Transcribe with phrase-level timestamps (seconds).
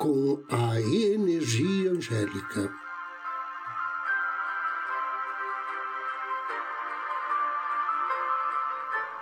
[0.00, 2.72] com a energia angélica.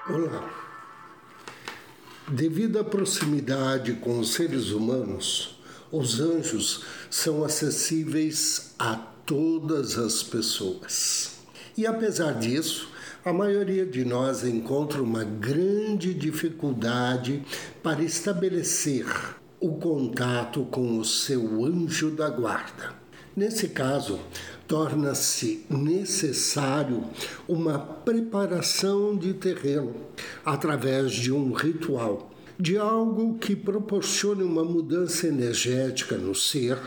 [0.08, 0.48] Olá.
[2.28, 5.58] Devido à proximidade com os seres humanos,
[5.90, 11.40] os anjos são acessíveis a todas as pessoas.
[11.76, 12.88] E apesar disso,
[13.24, 17.42] a maioria de nós encontra uma grande dificuldade
[17.82, 19.06] para estabelecer
[19.60, 22.94] o contato com o seu anjo da guarda.
[23.36, 24.20] Nesse caso,
[24.66, 27.04] torna-se necessário
[27.48, 29.94] uma preparação de terreno
[30.44, 36.78] através de um ritual, de algo que proporcione uma mudança energética no ser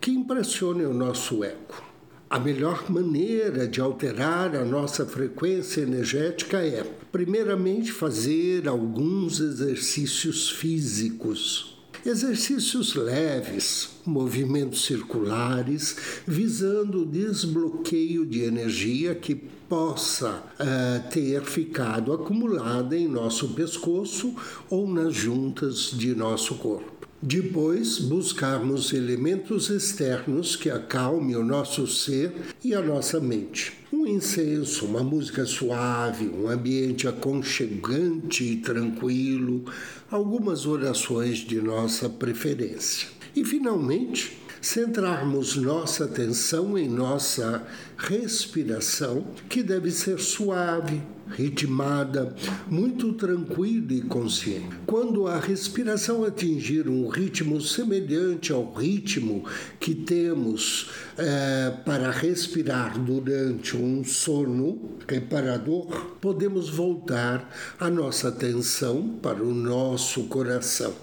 [0.00, 1.82] que impressione o nosso ego.
[2.28, 11.77] A melhor maneira de alterar a nossa frequência energética é, primeiramente, fazer alguns exercícios físicos.
[12.08, 15.94] Exercícios leves, movimentos circulares,
[16.26, 24.34] visando o desbloqueio de energia que possa uh, ter ficado acumulada em nosso pescoço
[24.70, 26.97] ou nas juntas de nosso corpo.
[27.20, 33.72] Depois, buscarmos elementos externos que acalmem o nosso ser e a nossa mente.
[33.92, 39.64] Um incenso, uma música suave, um ambiente aconchegante e tranquilo,
[40.08, 43.08] algumas orações de nossa preferência.
[43.34, 52.34] E, finalmente, centrarmos nossa atenção em nossa respiração, que deve ser suave, ritmada,
[52.68, 54.68] muito tranquila e consciente.
[54.86, 59.44] Quando a respiração atingir um ritmo semelhante ao ritmo
[59.78, 65.86] que temos é, para respirar durante um sono reparador,
[66.20, 67.48] podemos voltar
[67.78, 70.94] a nossa atenção para o nosso coração.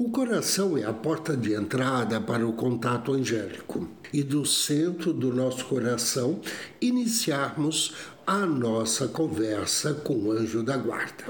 [0.00, 5.30] O coração é a porta de entrada para o contato angélico e do centro do
[5.30, 6.40] nosso coração
[6.80, 7.92] iniciarmos
[8.26, 11.24] a nossa conversa com o anjo da guarda.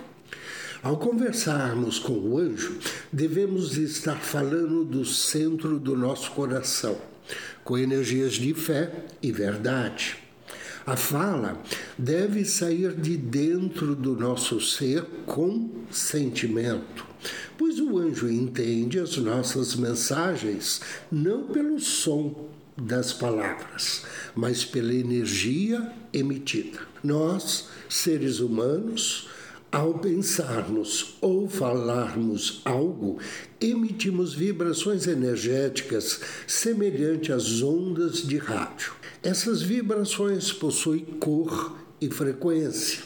[0.84, 2.78] Ao conversarmos com o anjo,
[3.12, 6.96] devemos estar falando do centro do nosso coração,
[7.64, 10.16] com energias de fé e verdade.
[10.86, 11.60] A fala
[11.98, 17.04] deve sair de dentro do nosso ser com sentimento,
[17.60, 20.80] pois o anjo entende as nossas mensagens
[21.12, 24.02] não pelo som das palavras,
[24.34, 26.78] mas pela energia emitida.
[27.04, 29.28] Nós, seres humanos,
[29.70, 33.18] ao pensarmos ou falarmos algo,
[33.60, 38.94] emitimos vibrações energéticas semelhantes às ondas de rádio.
[39.22, 43.00] Essas vibrações possuem cor e frequência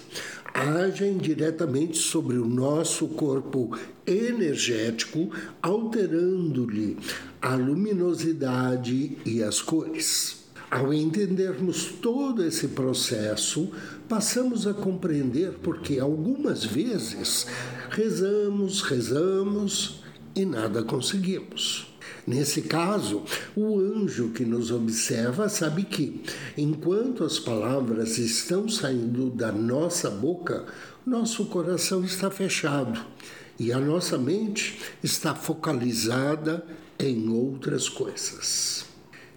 [0.55, 3.77] agem diretamente sobre o nosso corpo
[4.07, 5.29] energético,
[5.61, 6.97] alterando-lhe
[7.43, 10.45] a luminosidade e as cores.
[10.71, 13.71] Ao entendermos todo esse processo,
[14.09, 17.47] passamos a compreender porque algumas vezes
[17.91, 20.03] rezamos, rezamos
[20.35, 21.94] e nada conseguimos.
[22.27, 23.23] Nesse caso,
[23.55, 26.23] o anjo que nos observa sabe que,
[26.57, 30.65] enquanto as palavras estão saindo da nossa boca,
[31.07, 32.99] nosso coração está fechado
[33.59, 36.65] e a nossa mente está focalizada
[36.99, 38.87] em outras coisas.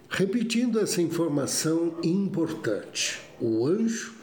[0.08, 4.14] Repetindo essa informação importante, o anjo,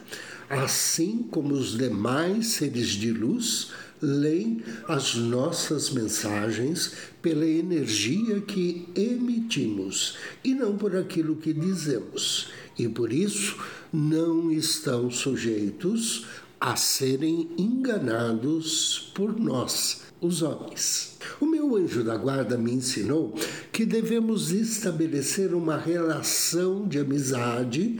[0.50, 3.71] assim como os demais seres de luz,
[4.06, 12.50] leem as nossas mensagens pela energia que emitimos e não por aquilo que dizemos.
[12.78, 13.57] E por isso
[13.92, 16.25] não estão sujeitos
[16.60, 21.18] a serem enganados por nós, os homens.
[21.40, 23.36] O meu anjo da guarda me ensinou
[23.72, 28.00] que devemos estabelecer uma relação de amizade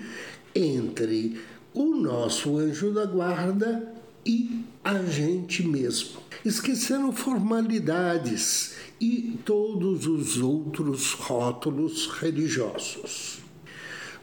[0.54, 1.38] entre
[1.74, 3.94] o nosso anjo da guarda
[4.26, 13.45] e a gente mesmo, esquecendo formalidades e todos os outros rótulos religiosos.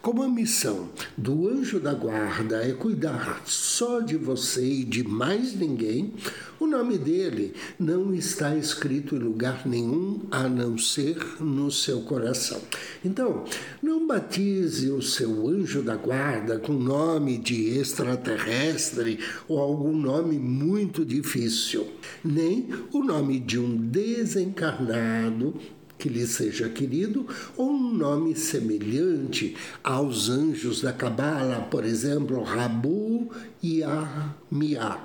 [0.02, 5.54] Como a missão do anjo da guarda é cuidar só de você e de mais
[5.54, 6.14] ninguém,
[6.58, 12.60] o nome dele não está escrito em lugar nenhum a não ser no seu coração.
[13.04, 13.44] Então,
[13.80, 21.04] não batize o seu anjo da guarda com nome de extraterrestre ou algum nome muito
[21.04, 21.86] difícil,
[22.24, 25.54] nem o nome de um desencarnado
[26.02, 27.24] que lhe seja querido,
[27.56, 33.30] ou um nome semelhante aos anjos da Cabala, por exemplo, Rabu
[33.62, 35.00] e Amiá.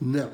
[0.00, 0.30] Não.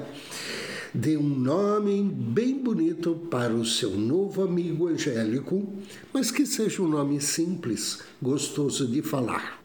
[0.95, 5.71] Dê um nome bem bonito para o seu novo amigo angélico,
[6.11, 9.63] mas que seja um nome simples, gostoso de falar.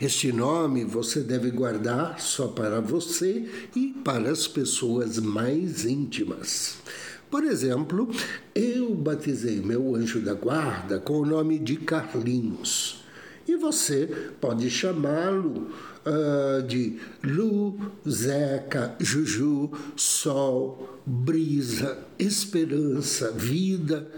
[0.00, 3.46] Este nome você deve guardar só para você
[3.76, 6.78] e para as pessoas mais íntimas.
[7.34, 8.08] Por exemplo,
[8.54, 13.04] eu batizei meu anjo da guarda com o nome de Carlinhos.
[13.44, 14.06] E você
[14.40, 15.68] pode chamá-lo
[16.06, 17.76] uh, de Lu,
[18.08, 24.08] Zeca, Juju, Sol, Brisa, Esperança, Vida.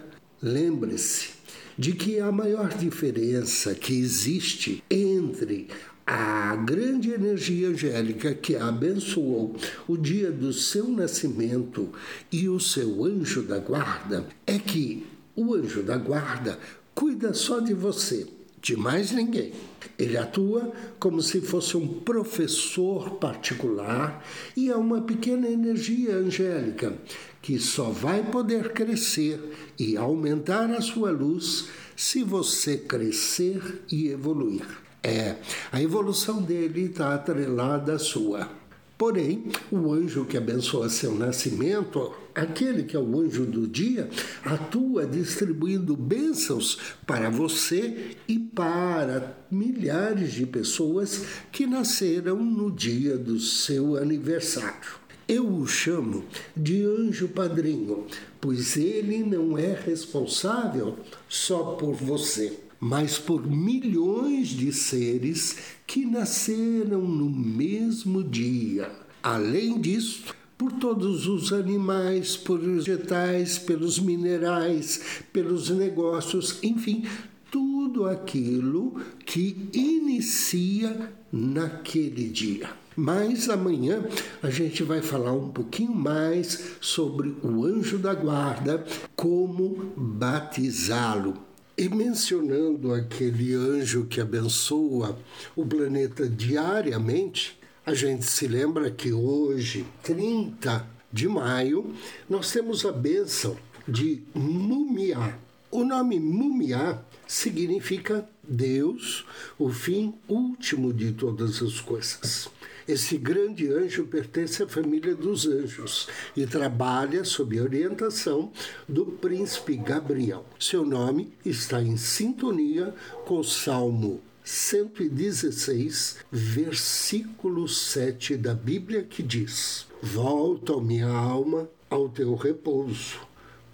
[0.42, 1.30] Lembre-se
[1.78, 5.68] de que a maior diferença que existe entre
[6.06, 9.56] a grande energia angélica que abençoou
[9.88, 11.90] o dia do seu nascimento
[12.30, 15.04] e o seu anjo da guarda é que
[15.34, 16.60] o anjo da guarda
[16.94, 18.24] cuida só de você,
[18.62, 19.52] de mais ninguém.
[19.98, 24.24] Ele atua como se fosse um professor particular
[24.56, 26.96] e é uma pequena energia angélica
[27.42, 29.40] que só vai poder crescer
[29.76, 34.85] e aumentar a sua luz se você crescer e evoluir.
[35.06, 35.36] É,
[35.70, 38.50] a evolução dele está atrelada à sua.
[38.98, 44.10] Porém, o anjo que abençoa seu nascimento, aquele que é o anjo do dia,
[44.44, 53.38] atua distribuindo bênçãos para você e para milhares de pessoas que nasceram no dia do
[53.38, 55.06] seu aniversário.
[55.28, 56.24] Eu o chamo
[56.56, 58.06] de anjo padrinho,
[58.40, 60.96] pois ele não é responsável
[61.28, 68.88] só por você mas por milhões de seres que nasceram no mesmo dia.
[69.20, 77.04] Além disso, por todos os animais, por vegetais, pelos minerais, pelos negócios, enfim,
[77.50, 82.70] tudo aquilo que inicia naquele dia.
[82.94, 84.06] Mas amanhã
[84.40, 88.86] a gente vai falar um pouquinho mais sobre o anjo da guarda,
[89.16, 91.46] como batizá-lo.
[91.78, 95.18] E mencionando aquele anjo que abençoa
[95.54, 101.94] o planeta diariamente, a gente se lembra que hoje, 30 de maio,
[102.30, 105.38] nós temos a bênção de Mumiá.
[105.70, 109.26] O nome Mumiá significa Deus,
[109.58, 112.48] o fim último de todas as coisas.
[112.88, 118.52] Esse grande anjo pertence à família dos anjos e trabalha sob orientação
[118.88, 120.46] do príncipe Gabriel.
[120.60, 129.88] Seu nome está em sintonia com o Salmo 116, versículo 7 da Bíblia, que diz:
[130.00, 133.18] Volta, minha alma, ao teu repouso,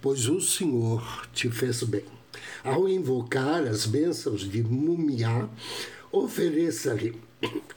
[0.01, 2.05] pois o Senhor te fez bem.
[2.63, 5.47] Ao invocar as bênçãos de Mumiá,
[6.11, 7.15] ofereça-lhe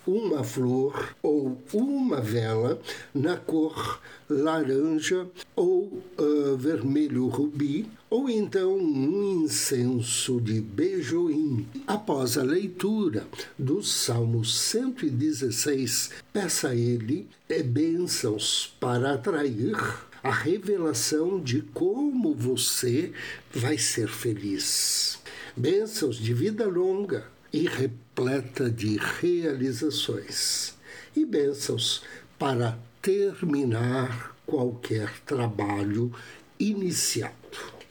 [0.06, 2.80] uma flor ou uma vela
[3.14, 11.66] na cor laranja ou uh, vermelho rubi, ou então um incenso de beijoim.
[11.86, 13.26] Após a leitura
[13.58, 17.28] do Salmo 116, peça a ele
[17.62, 19.76] bênçãos para atrair
[20.22, 23.12] a revelação de como você
[23.52, 25.18] vai ser feliz.
[25.56, 27.68] Bênçãos de vida longa, e
[28.16, 30.74] repleta de realizações
[31.14, 32.02] e bênçãos
[32.38, 36.10] para terminar qualquer trabalho
[36.58, 37.34] iniciado.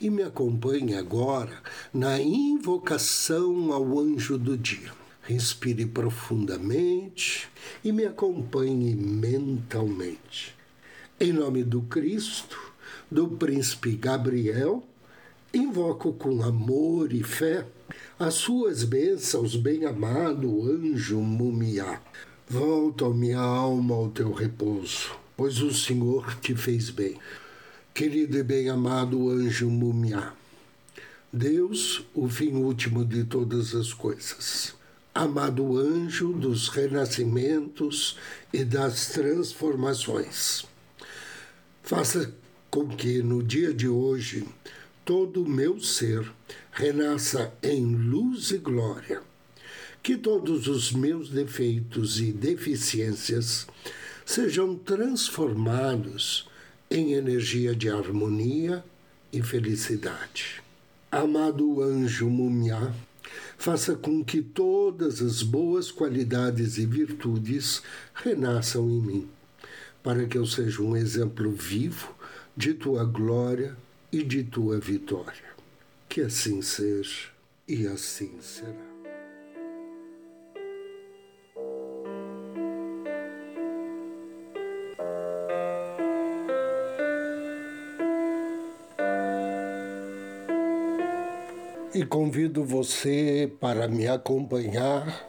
[0.00, 1.62] E me acompanhe agora
[1.94, 4.92] na invocação ao anjo do dia.
[5.22, 7.48] Respire profundamente
[7.84, 10.56] e me acompanhe mentalmente.
[11.20, 12.58] Em nome do Cristo,
[13.08, 14.82] do príncipe Gabriel,
[15.52, 17.66] invoco com amor e fé
[18.18, 22.00] as suas bênçãos, bem-amado anjo Mumiá.
[22.48, 27.18] Volta, minha alma, ao teu repouso, pois o Senhor te fez bem.
[27.92, 30.32] Querido e bem-amado anjo Mumiá,
[31.32, 34.74] Deus, o fim último de todas as coisas.
[35.14, 38.18] Amado anjo dos renascimentos
[38.52, 40.64] e das transformações.
[41.82, 42.32] Faça
[42.70, 44.46] com que no dia de hoje
[45.06, 46.28] todo o meu ser
[46.72, 49.22] renasça em luz e glória.
[50.02, 53.66] que todos os meus defeitos e deficiências
[54.24, 56.48] sejam transformados
[56.88, 58.84] em energia de harmonia
[59.32, 60.62] e felicidade.
[61.10, 62.92] Amado anjo Mumiá,
[63.58, 67.82] faça com que todas as boas qualidades e virtudes
[68.14, 69.28] renasçam em mim,
[70.04, 72.14] para que eu seja um exemplo vivo
[72.56, 73.76] de tua glória
[74.12, 75.56] e de tua vitória.
[76.08, 77.28] Que assim seja
[77.68, 78.96] e assim será.
[91.96, 95.26] e convido você para me acompanhar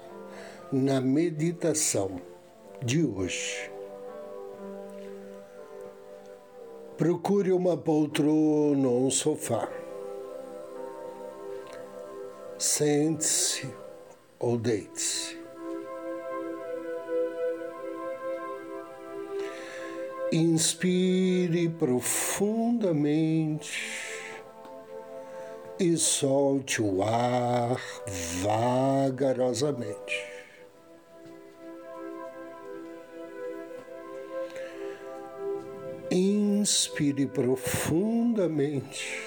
[0.69, 2.19] na meditação
[2.83, 3.76] de hoje.
[6.97, 9.69] Procure uma poltrona ou um sofá.
[12.57, 13.69] Sente-se
[14.39, 15.37] ou deite-se.
[20.31, 23.77] Inspire profundamente
[25.79, 27.79] e solte o ar
[28.41, 30.26] vagarosamente.
[36.17, 39.21] Inspire profundamente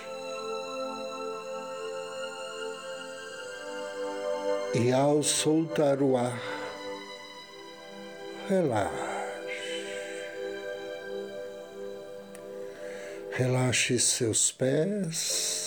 [4.74, 6.42] e, ao soltar o ar,
[8.48, 9.10] relaxe.
[13.30, 15.60] Relaxe seus pés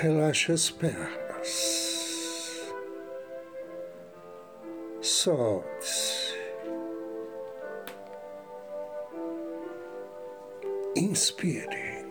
[0.00, 1.50] Relaxe as pernas.
[5.02, 6.19] Solte-se.
[11.00, 12.04] Inspire.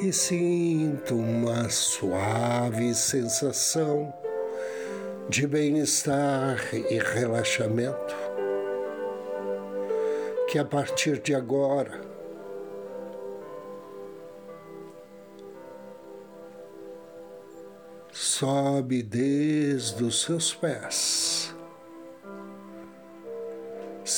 [0.00, 4.14] E sinta uma suave sensação
[5.28, 8.14] de bem-estar e relaxamento
[10.46, 12.00] que a partir de agora
[18.12, 21.41] sobe desde os seus pés,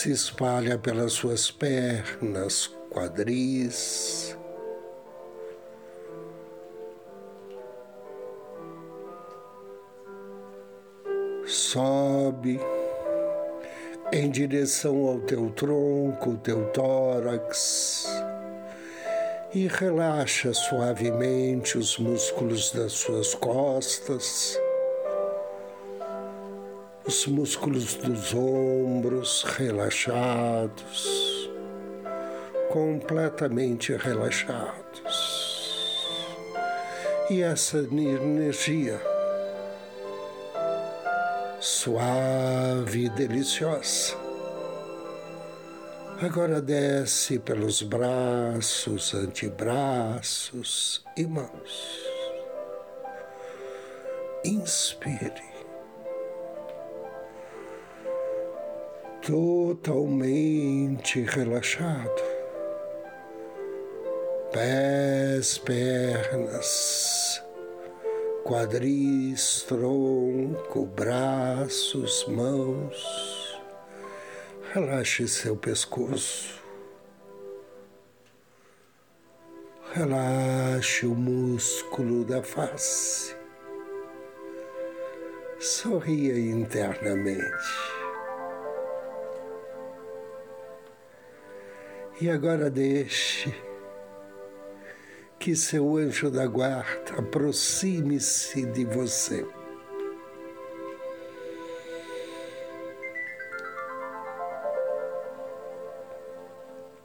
[0.05, 4.37] se espalha pelas suas pernas, quadris,
[11.47, 12.61] sobe
[14.13, 18.07] em direção ao teu tronco, teu tórax
[19.55, 24.61] e relaxa suavemente os músculos das suas costas,
[27.07, 31.51] os músculos dos ombros relaxados,
[32.71, 35.35] completamente relaxados.
[37.31, 39.01] E essa energia
[41.61, 44.25] suave e deliciosa
[46.23, 52.01] Agora desce pelos braços, antebraços e mãos.
[54.45, 55.54] Inspire.
[59.27, 62.23] Totalmente relaxado.
[64.53, 67.43] Pés, pernas,
[68.45, 73.35] quadris, tronco, braços, mãos
[74.75, 76.61] Relaxe seu pescoço.
[79.93, 83.37] Relaxe o músculo da face.
[85.61, 87.94] Sorria internamente.
[92.21, 93.53] E agora deixe
[95.39, 99.45] que seu anjo da guarda aproxime-se de você.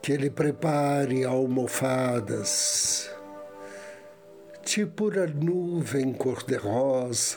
[0.02, 3.10] que ele prepare almofadas,
[4.62, 7.36] tipo a nuvem cor-de-rosa,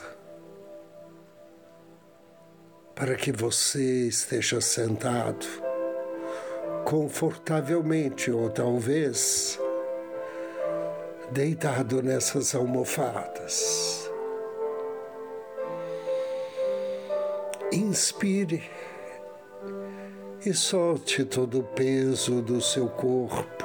[2.94, 5.63] para que você esteja sentado
[6.84, 9.58] confortavelmente ou talvez
[11.30, 14.10] deitado nessas almofadas.
[17.72, 18.62] Inspire
[20.46, 23.64] e solte todo o peso do seu corpo,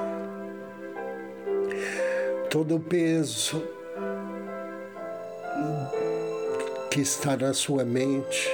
[2.50, 3.62] todo o peso
[6.90, 8.50] que está na sua mente,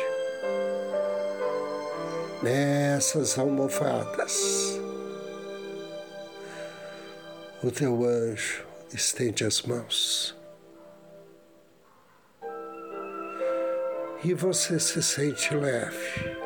[2.46, 4.80] nessas almofadas.
[7.64, 10.38] o teu anjo estende as mãos.
[14.24, 16.38] E você se sente leve.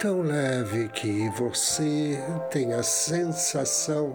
[0.00, 2.18] Tão leve que você
[2.50, 4.12] tem a sensação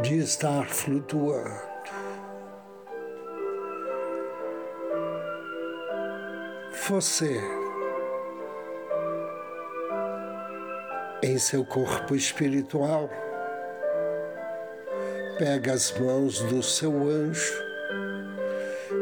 [0.00, 1.73] de estar flutuando.
[6.88, 7.40] Você
[11.22, 13.08] em seu corpo espiritual.
[15.38, 17.54] Pega as mãos do seu anjo,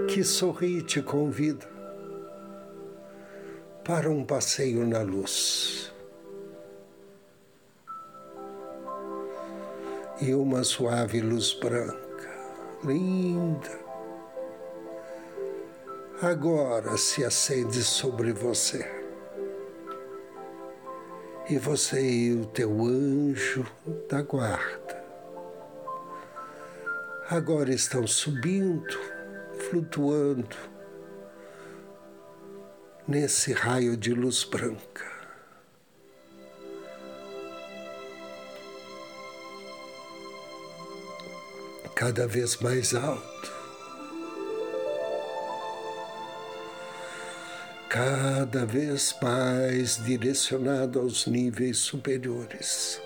[0.09, 1.67] que sorri e te convida
[3.85, 5.93] para um passeio na luz.
[10.21, 12.31] E uma suave luz branca,
[12.85, 13.82] linda,
[16.23, 18.89] agora se acende sobre você
[21.51, 23.67] e você e o teu anjo
[24.09, 25.03] da guarda
[27.29, 28.99] agora estão subindo,
[29.71, 30.57] flutuando
[33.09, 35.11] nesse raio de luz branca.
[41.95, 43.32] Cada vez mais alto.
[47.93, 52.99] Cada vez mais direcionado aos níveis superiores.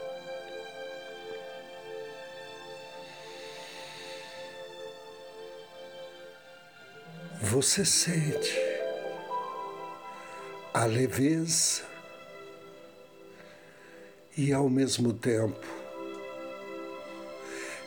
[7.42, 8.56] Você sente
[10.72, 11.82] a leveza
[14.36, 15.66] e, ao mesmo tempo,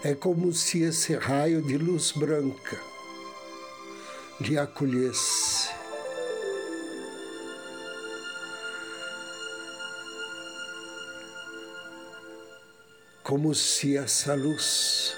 [0.04, 2.78] é como se esse raio de luz branca
[4.42, 5.59] lhe acolhesse
[13.30, 15.16] como se essa luz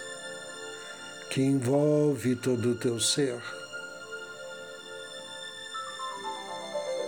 [1.29, 3.41] que envolve todo o teu ser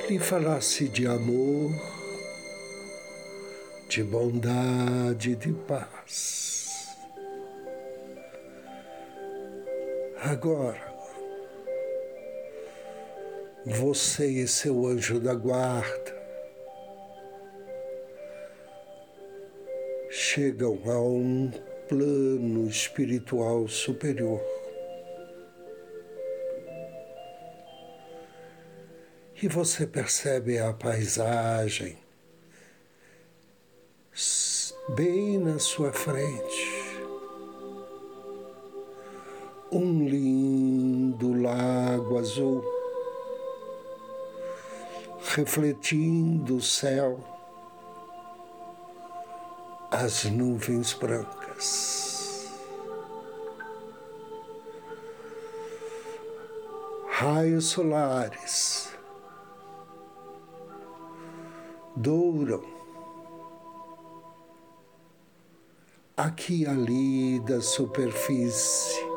[0.07, 1.73] lhe falasse de amor,
[3.89, 6.87] de bondade, de paz.
[10.21, 10.93] Agora,
[13.65, 16.02] você e seu anjo da guarda
[20.33, 21.51] chegam a um
[21.87, 24.41] plano espiritual superior.
[29.39, 31.99] E você percebe a paisagem
[34.95, 36.97] bem na sua frente.
[39.71, 42.63] Um lindo lago azul
[45.21, 47.32] refletindo o céu
[50.03, 52.51] as nuvens brancas.
[57.09, 58.89] Raios solares
[61.95, 62.61] douram
[66.17, 69.07] aqui e ali da superfície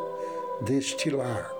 [0.62, 1.56] deste lago.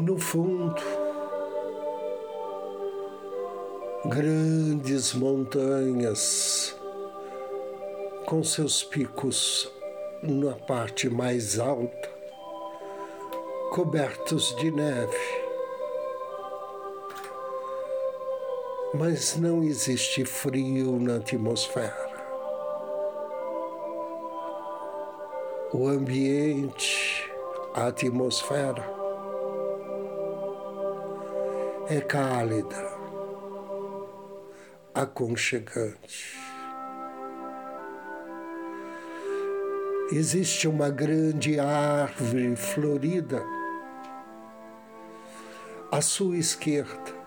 [0.00, 0.99] No fundo,
[4.06, 6.74] grandes montanhas
[8.24, 9.70] com seus picos
[10.22, 12.08] na parte mais alta,
[13.72, 15.18] cobertos de neve.
[18.94, 22.10] Mas não existe frio na atmosfera.
[25.72, 27.30] O ambiente,
[27.74, 28.84] a atmosfera
[31.88, 32.99] é cálida
[34.94, 36.36] aconchegante.
[40.12, 43.42] Existe uma grande árvore florida
[45.92, 47.20] à sua esquerda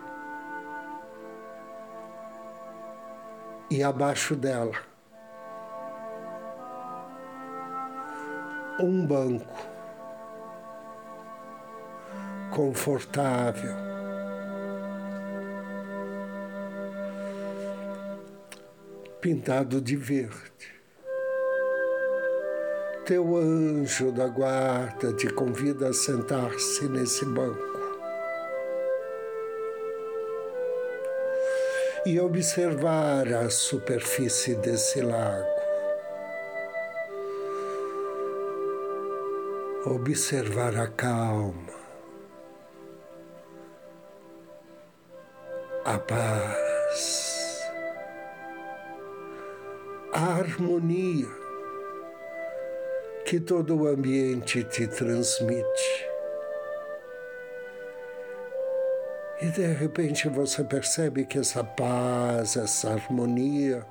[3.69, 4.75] e abaixo dela
[8.79, 9.55] um banco
[12.51, 13.92] confortável
[19.23, 20.67] pintado de verde.
[23.05, 27.79] Teu anjo da guarda te convida a sentar-se nesse banco
[32.05, 35.47] e observar a superfície desse lago.
[39.85, 41.73] Observar a calma,
[45.85, 46.62] a paz,
[50.13, 51.27] a harmonia
[53.25, 56.07] que todo o ambiente te transmite.
[59.41, 63.83] E de repente você percebe que essa paz, essa harmonia,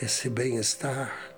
[0.00, 1.34] esse bem-estar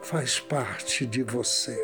[0.00, 1.76] faz parte de você.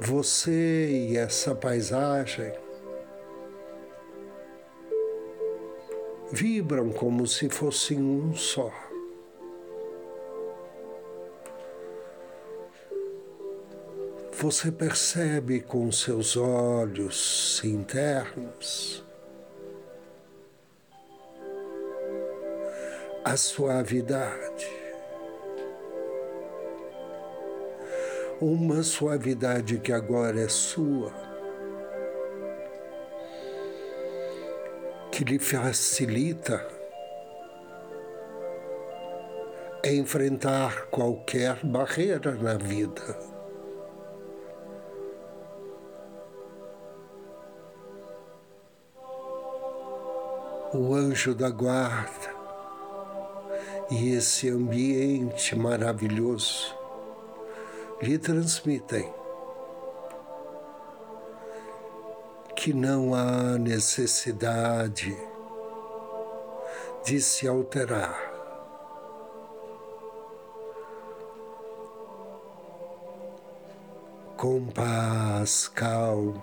[0.00, 2.63] Você e essa paisagem
[6.34, 8.72] vibram como se fossem um só.
[14.32, 19.04] Você percebe com seus olhos internos
[23.24, 24.68] a suavidade,
[28.40, 31.33] uma suavidade que agora é sua,
[35.14, 36.66] que lhe facilita
[39.84, 43.16] enfrentar qualquer barreira na vida.
[50.72, 52.34] O anjo da guarda
[53.92, 56.76] e esse ambiente maravilhoso
[58.02, 59.08] lhe transmitem
[62.64, 65.14] que não há necessidade
[67.04, 68.18] de se alterar.
[74.38, 76.42] Com paz, calma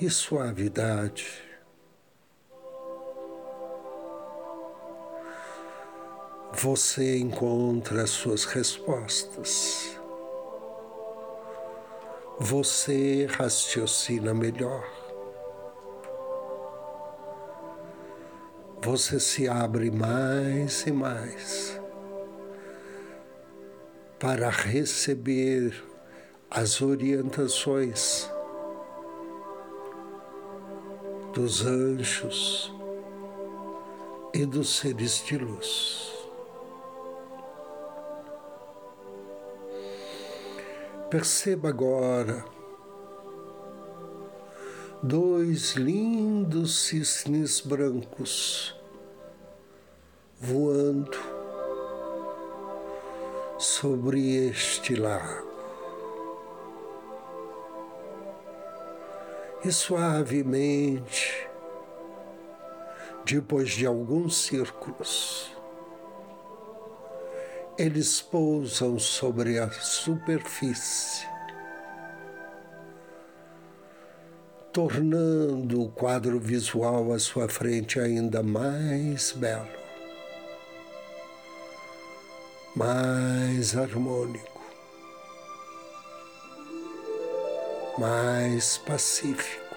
[0.00, 1.46] e suavidade.
[6.60, 9.97] você encontra as suas respostas.
[12.40, 14.88] Você raciocina melhor.
[18.80, 21.80] Você se abre mais e mais
[24.20, 25.74] para receber
[26.48, 28.30] as orientações
[31.34, 32.72] dos anjos
[34.32, 36.07] e dos seres de luz.
[41.10, 42.44] Perceba agora
[45.02, 48.78] dois lindos cisnes brancos
[50.38, 51.16] voando
[53.58, 55.48] sobre este lago.
[59.64, 61.48] E suavemente,
[63.24, 65.57] depois de alguns círculos,
[67.78, 71.24] eles pousam sobre a superfície,
[74.72, 79.68] tornando o quadro visual à sua frente ainda mais belo,
[82.74, 84.60] mais harmônico,
[87.96, 89.68] mais pacífico.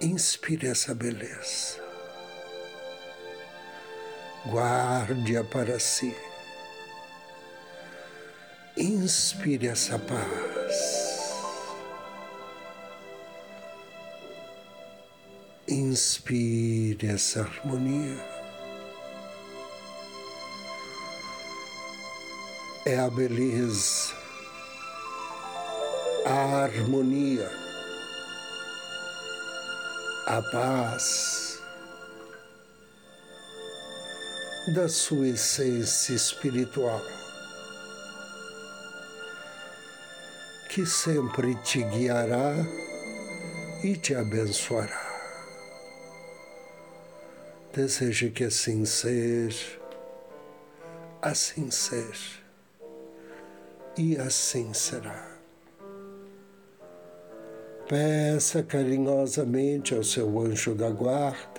[0.00, 1.85] Inspire essa beleza
[4.50, 6.14] guarde-a para si.
[8.76, 10.96] Inspire essa paz.
[15.68, 18.36] Inspire essa harmonia.
[22.84, 24.14] É a beleza,
[26.24, 27.50] a harmonia,
[30.26, 31.45] a paz
[34.68, 37.00] da sua essência espiritual,
[40.68, 42.52] que sempre te guiará
[43.84, 45.04] e te abençoará.
[47.72, 49.78] Desejo que assim seja,
[51.22, 52.40] assim seja
[53.96, 55.30] e assim será.
[57.88, 61.55] Peça carinhosamente ao seu anjo da guarda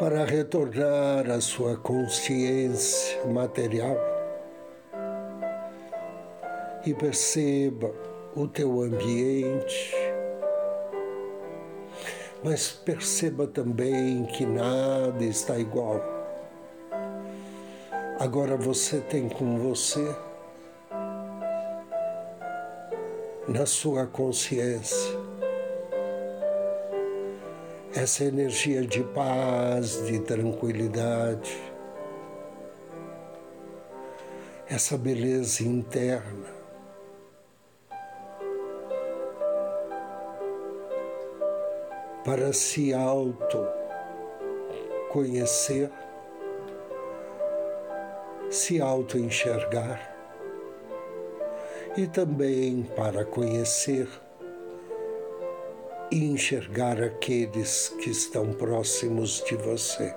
[0.00, 3.98] para retornar à sua consciência material
[6.86, 7.92] e perceba
[8.34, 9.94] o teu ambiente,
[12.42, 16.00] mas perceba também que nada está igual.
[18.18, 20.16] Agora você tem com você,
[23.46, 25.19] na sua consciência,
[27.94, 31.60] essa energia de paz, de tranquilidade,
[34.68, 36.60] essa beleza interna.
[42.24, 43.66] Para se auto
[45.10, 45.90] conhecer,
[48.50, 50.16] se auto enxergar
[51.96, 54.08] e também para conhecer
[56.10, 60.14] e enxergar aqueles que estão próximos de você.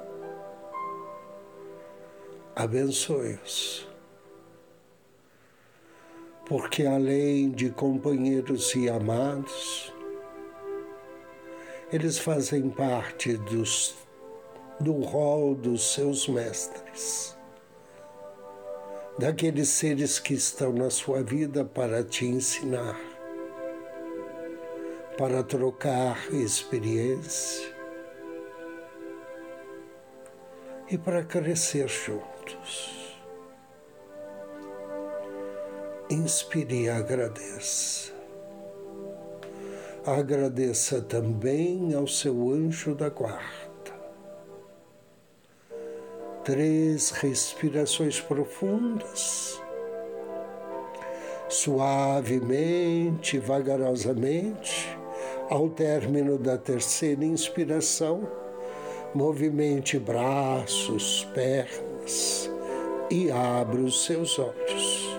[2.56, 3.88] Abençoe-os,
[6.46, 9.94] porque além de companheiros e amados,
[11.92, 13.96] eles fazem parte dos,
[14.80, 17.38] do rol dos seus mestres,
[19.18, 23.13] daqueles seres que estão na sua vida para te ensinar
[25.24, 27.74] para trocar experiência
[30.92, 33.18] e para crescer juntos.
[36.10, 38.12] Inspire e agradeça.
[40.06, 43.94] Agradeça também ao seu anjo da guarda.
[46.44, 49.58] Três respirações profundas
[51.48, 55.02] suavemente, vagarosamente,
[55.54, 58.28] ao término da terceira inspiração,
[59.14, 62.50] movimente braços, pernas
[63.12, 65.16] e abra os seus olhos.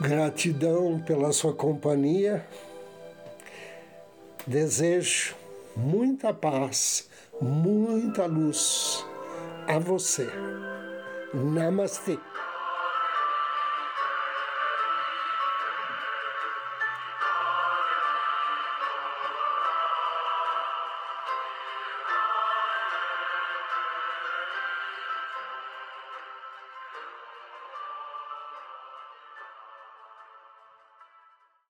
[0.00, 2.46] Gratidão pela sua companhia.
[4.46, 5.37] Desejo
[5.78, 7.08] muita paz,
[7.40, 9.06] muita luz
[9.68, 10.28] a você.
[11.32, 12.18] Namastê.